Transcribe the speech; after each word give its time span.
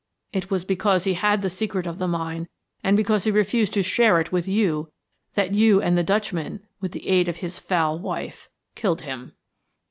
It 0.33 0.49
was 0.49 0.65
because 0.65 1.03
he 1.03 1.13
had 1.13 1.43
the 1.43 1.49
secret 1.51 1.85
of 1.85 1.99
the 1.99 2.07
mine 2.07 2.47
and 2.83 2.97
because 2.97 3.25
he 3.25 3.29
refused 3.29 3.71
to 3.73 3.83
share 3.83 4.19
it 4.19 4.31
with 4.31 4.47
you 4.47 4.91
that 5.35 5.53
you 5.53 5.79
and 5.79 5.95
the 5.95 6.01
Dutchman, 6.03 6.61
with 6.79 6.91
the 6.91 7.07
aid 7.07 7.27
of 7.29 7.35
his 7.37 7.59
foul 7.59 7.99
wife, 7.99 8.49
killed 8.73 9.01
him." 9.01 9.33